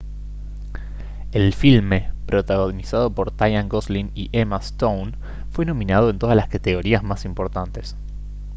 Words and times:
el 1.31 1.53
filme 1.53 2.09
protagonizado 2.25 3.13
por 3.13 3.29
tyan 3.29 3.69
gosling 3.69 4.09
y 4.15 4.29
emma 4.31 4.57
stone 4.57 5.13
fue 5.51 5.63
nominado 5.63 6.09
en 6.09 6.17
todas 6.17 6.35
las 6.35 6.49
categorías 6.49 7.03
más 7.03 7.23
importantes 7.23 7.95